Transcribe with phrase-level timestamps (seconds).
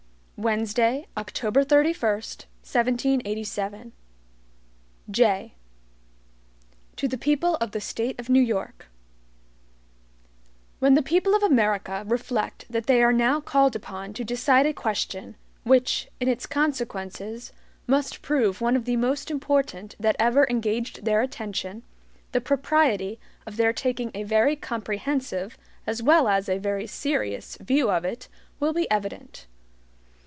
[0.43, 3.93] Wednesday, October 31, 1787
[5.11, 5.53] JAY
[6.95, 8.87] To the People of the State of New York:
[10.79, 14.73] WHEN the people of America reflect that they are now called upon to decide a
[14.73, 17.53] question, which, in its consequences,
[17.85, 21.83] must prove one of the most important that ever engaged their attention,
[22.31, 25.55] the propriety of their taking a very comprehensive,
[25.85, 28.27] as well as a very serious, view of it,
[28.59, 29.45] will be evident.